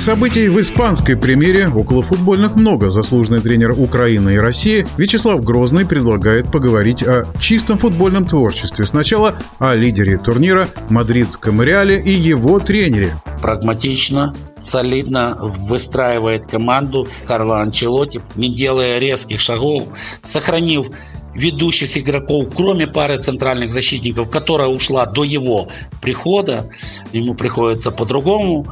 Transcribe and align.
Событий 0.00 0.48
в 0.48 0.58
испанской 0.58 1.14
премьере 1.14 1.68
около 1.68 2.02
футбольных 2.02 2.56
много. 2.56 2.88
Заслуженный 2.88 3.42
тренер 3.42 3.72
Украины 3.72 4.36
и 4.36 4.38
России 4.38 4.86
Вячеслав 4.96 5.44
Грозный 5.44 5.84
предлагает 5.84 6.50
поговорить 6.50 7.02
о 7.02 7.26
чистом 7.38 7.76
футбольном 7.76 8.24
творчестве. 8.24 8.86
Сначала 8.86 9.34
о 9.58 9.74
лидере 9.74 10.16
турнира 10.16 10.70
мадридском 10.88 11.60
Реале 11.60 12.00
и 12.00 12.12
его 12.12 12.60
тренере. 12.60 13.14
Прагматично, 13.42 14.34
солидно 14.58 15.36
выстраивает 15.38 16.46
команду 16.46 17.06
Карла 17.26 17.60
Анчелоти, 17.60 18.22
не 18.36 18.48
делая 18.48 19.00
резких 19.00 19.38
шагов, 19.38 19.88
сохранив 20.22 20.86
ведущих 21.34 21.98
игроков, 21.98 22.46
кроме 22.56 22.86
пары 22.86 23.18
центральных 23.18 23.70
защитников, 23.70 24.30
которая 24.30 24.68
ушла 24.68 25.04
до 25.04 25.24
его 25.24 25.68
прихода, 26.00 26.70
ему 27.12 27.34
приходится 27.34 27.90
по-другому 27.90 28.66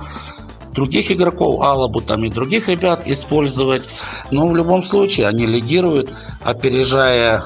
других 0.78 1.10
игроков, 1.10 1.60
Алабу 1.60 2.00
там 2.00 2.23
и 2.23 2.30
других 2.30 2.68
ребят 2.68 3.09
использовать. 3.09 3.91
Но 4.30 4.46
в 4.46 4.55
любом 4.55 4.84
случае 4.84 5.27
они 5.27 5.45
лидируют, 5.45 6.10
опережая 6.41 7.42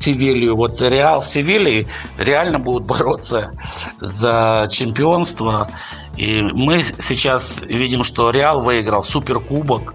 Севилью. 0.00 0.56
Вот 0.56 0.80
Реал 0.80 1.22
Севильи 1.22 1.86
реально 2.18 2.58
будут 2.58 2.84
бороться 2.92 3.52
за 4.00 4.66
чемпионство. 4.68 5.70
И 6.16 6.42
мы 6.42 6.82
сейчас 6.82 7.62
видим, 7.62 8.02
что 8.02 8.30
Реал 8.30 8.62
выиграл 8.64 9.04
суперкубок. 9.04 9.94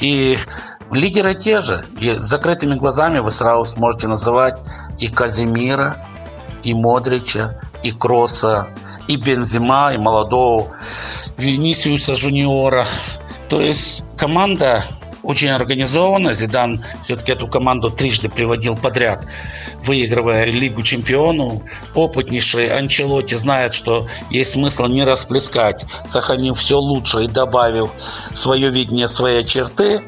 И 0.00 0.36
лидеры 0.90 1.36
те 1.36 1.60
же. 1.60 1.84
И 2.00 2.16
закрытыми 2.18 2.74
глазами 2.74 3.20
вы 3.20 3.30
сразу 3.30 3.64
сможете 3.64 4.08
называть 4.08 4.64
и 4.98 5.06
Казимира, 5.06 6.08
и 6.64 6.74
Модрича, 6.74 7.60
и 7.84 7.92
Кросса, 7.92 8.66
и 9.06 9.14
Бензима, 9.14 9.92
и 9.94 9.98
молодого 9.98 10.72
Винисиуса 11.36 12.14
Жуниора. 12.14 12.86
То 13.48 13.60
есть 13.60 14.04
команда 14.16 14.84
очень 15.26 15.50
организованно. 15.50 16.34
Зидан 16.34 16.82
все-таки 17.02 17.32
эту 17.32 17.48
команду 17.48 17.90
трижды 17.90 18.28
приводил 18.28 18.76
подряд, 18.76 19.26
выигрывая 19.84 20.46
Лигу 20.46 20.82
чемпионов. 20.82 21.62
Опытнейший 21.94 22.68
Анчелоти 22.76 23.34
знает, 23.34 23.74
что 23.74 24.06
есть 24.30 24.52
смысл 24.52 24.86
не 24.86 25.04
расплескать, 25.04 25.84
сохранив 26.04 26.58
все 26.58 26.78
лучше 26.78 27.24
и 27.24 27.28
добавив 27.28 27.90
свое 28.32 28.70
видение, 28.70 29.08
свои 29.08 29.42
черты. 29.42 30.02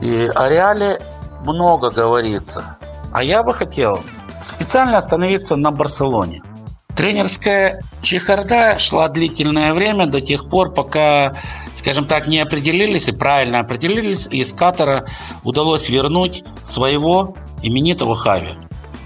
И 0.00 0.30
о 0.34 0.48
Реале 0.48 1.00
много 1.44 1.90
говорится. 1.90 2.76
А 3.12 3.22
я 3.22 3.42
бы 3.42 3.52
хотел 3.54 4.00
специально 4.40 4.96
остановиться 4.96 5.56
на 5.56 5.70
Барселоне– 5.70 6.42
Тренерская 6.96 7.82
чехарда 8.02 8.78
шла 8.78 9.08
длительное 9.08 9.74
время 9.74 10.06
до 10.06 10.20
тех 10.20 10.48
пор, 10.48 10.72
пока, 10.72 11.36
скажем 11.72 12.04
так, 12.04 12.28
не 12.28 12.38
определились 12.38 13.08
и 13.08 13.12
правильно 13.12 13.60
определились, 13.60 14.28
и 14.30 14.38
из 14.38 14.52
Катара 14.52 15.06
удалось 15.42 15.88
вернуть 15.88 16.44
своего 16.64 17.34
именитого 17.62 18.14
Хави. 18.14 18.50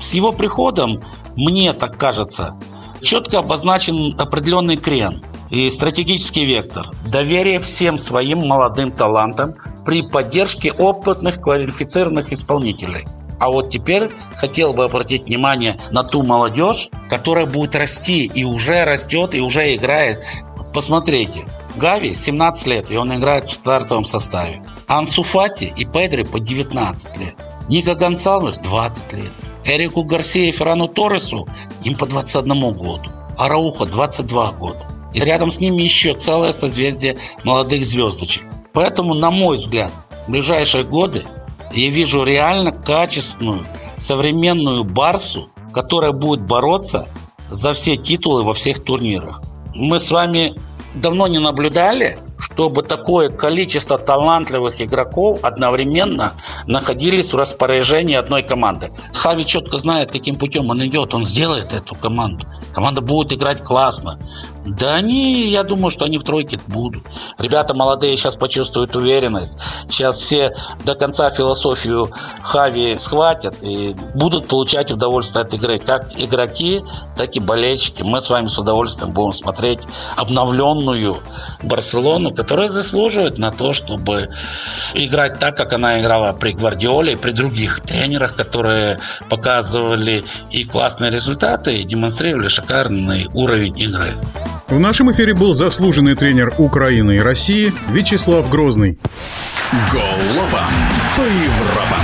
С 0.01 0.13
его 0.13 0.33
приходом, 0.33 1.03
мне 1.35 1.73
так 1.73 1.97
кажется, 1.97 2.57
четко 3.01 3.39
обозначен 3.39 4.19
определенный 4.21 4.77
крен 4.77 5.23
и 5.49 5.71
стратегический 5.71 6.45
вектор. 6.45 6.91
Доверие 7.07 7.59
всем 7.59 7.97
своим 7.97 8.47
молодым 8.47 8.93
талантам 8.93 9.55
при 9.87 10.03
поддержке 10.03 10.73
опытных 10.73 11.41
квалифицированных 11.41 12.33
исполнителей– 12.33 13.07
а 13.39 13.51
вот 13.51 13.71
теперь 13.71 14.11
хотел 14.37 14.73
бы 14.73 14.85
обратить 14.85 15.27
внимание 15.27 15.79
на 15.91 16.03
ту 16.03 16.23
молодежь, 16.23 16.91
которая 17.09 17.47
будет 17.47 17.75
расти 17.77 18.27
и 18.27 18.45
уже 18.45 18.85
растет, 18.85 19.35
и 19.35 19.41
уже 19.41 19.75
играет. 19.75 20.25
Посмотрите, 20.73 21.47
Гави 21.77 22.15
17 22.15 22.67
лет, 22.67 22.91
и 22.91 22.97
он 22.97 23.15
играет 23.15 23.49
в 23.49 23.53
стартовом 23.53 24.05
составе. 24.05 24.63
Ансу 24.87 25.23
Фати 25.23 25.73
и 25.77 25.85
Педри 25.85 26.25
по 26.25 26.41
19 26.41 27.17
лет. 27.17 27.35
Ника 27.69 27.95
Гонсалвес 27.95 28.59
20 28.59 29.13
лет. 29.13 29.33
Эрику 29.65 30.03
Гарсия 30.03 30.49
и 30.49 30.53
Феррану 30.53 30.89
Торресу 30.89 31.47
им 31.85 31.95
по 31.95 32.07
21 32.07 32.73
году. 32.73 33.11
А 33.37 33.49
Раухо 33.49 33.87
22 33.87 34.53
года. 34.53 34.87
И 35.15 35.21
рядом 35.21 35.51
с 35.51 35.61
ними 35.61 35.83
еще 35.83 36.15
целое 36.15 36.53
созвездие 36.53 37.19
молодых 37.45 37.85
звездочек. 37.85 38.45
Поэтому, 38.73 39.15
на 39.15 39.31
мой 39.31 39.57
взгляд, 39.57 39.93
в 40.27 40.31
ближайшие 40.31 40.85
годы 40.85 41.25
я 41.73 41.91
вижу 41.91 42.25
реально 42.25 42.73
качественную, 42.73 43.67
современную 43.97 44.85
Барсу, 44.85 45.49
которая 45.73 46.13
будет 46.13 46.43
бороться 46.43 47.09
за 47.51 47.75
все 47.75 47.97
титулы 47.97 48.43
во 48.43 48.55
всех 48.55 48.83
турнирах. 48.85 49.43
Мы 49.75 49.99
с 49.99 50.11
вами 50.11 50.55
давно 50.95 51.27
не 51.29 51.39
наблюдали, 51.39 52.19
чтобы 52.39 52.83
такое 52.83 53.31
количество 53.31 53.99
талантливых 53.99 54.81
игроков 54.81 55.41
одновременно 55.43 56.33
находились 56.67 57.33
в 57.33 57.37
распоряжении 57.37 58.15
одной 58.15 58.43
команды. 58.43 58.93
Хави 59.13 59.45
четко 59.45 59.79
знает, 59.79 60.13
каким 60.13 60.37
путем 60.37 60.71
он 60.71 60.85
идет. 60.87 61.15
Он 61.15 61.25
сделает 61.25 61.73
эту 61.73 61.95
команду. 61.95 62.47
Команда 62.73 63.01
будет 63.01 63.33
играть 63.33 63.63
классно. 63.63 64.19
Да 64.69 64.97
они, 64.97 65.49
я 65.49 65.63
думаю, 65.63 65.91
что 65.91 66.05
они 66.05 66.19
в 66.19 66.23
тройке 66.23 66.61
будут. 66.67 67.05
Ребята 67.39 67.75
молодые 67.75 68.17
сейчас 68.17 68.37
почувствуют 68.37 68.95
уверенность. 68.97 69.59
Сейчас 69.89 70.19
все 70.19 70.55
до 70.85 70.95
конца 70.95 71.31
философию 71.31 72.11
Хави 72.43 72.99
схватят 72.99 73.57
и 73.63 73.95
будут 74.15 74.49
получать 74.49 74.91
удовольствие 74.91 75.43
от 75.43 75.55
игры. 75.55 75.79
Как 75.79 76.09
игроки, 76.21 76.83
так 77.17 77.37
и 77.37 77.41
болельщики. 77.41 78.03
Мы 78.03 78.21
с 78.21 78.29
вами 78.29 78.49
с 78.49 78.59
удовольствием 78.59 79.13
будем 79.13 79.33
смотреть 79.33 79.87
обновленную 80.17 81.19
Барселону, 81.63 82.33
которая 82.35 82.69
заслуживает 82.69 83.39
на 83.39 83.51
то, 83.51 83.73
чтобы 83.73 84.31
играть 84.95 85.39
так, 85.39 85.57
как 85.57 85.73
она 85.73 86.01
играла 86.01 86.33
при 86.33 86.53
Гвардиоле 86.53 87.13
и 87.13 87.17
при 87.17 87.33
других 87.33 87.81
тренерах, 87.81 88.35
которые 88.37 88.99
показывали 89.29 90.25
и 90.51 90.65
классные 90.65 91.11
результаты, 91.11 91.81
и 91.81 91.85
демонстрировали 91.85 92.49
шикарный 92.49 93.29
уровень 93.33 93.79
игры. 93.79 94.15
В 94.69 94.79
нашем 94.79 95.11
эфире 95.13 95.35
был 95.35 95.55
заслуженный 95.55 96.15
тренер 96.15 96.53
Украины 96.59 97.17
и 97.17 97.21
России 97.21 97.73
Вячеслав 97.91 98.51
Грозный. 98.51 98.99
Голова 99.91 100.67
по 101.17 101.23
Европе. 101.23 101.98